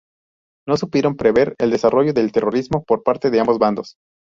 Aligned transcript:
No 0.67 0.77
supieron 0.77 1.15
prever 1.15 1.53
el 1.59 1.69
desarrollo 1.69 2.11
del 2.11 2.31
terrorismo 2.31 2.83
por 2.83 3.03
parte 3.03 3.29
de 3.29 3.39
ambos 3.39 3.59
bandos. 3.59 3.97